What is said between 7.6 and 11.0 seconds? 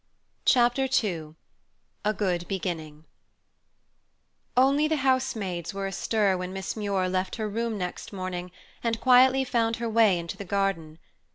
next morning and quietly found her way into the garden.